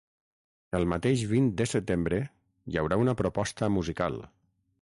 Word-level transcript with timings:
El 0.77 0.85
mateix 0.93 1.25
vint 1.33 1.51
de 1.61 1.69
setembre, 1.73 2.21
hi 2.73 2.81
haurà 2.83 3.01
una 3.05 3.17
proposta 3.23 3.73
musical. 3.79 4.23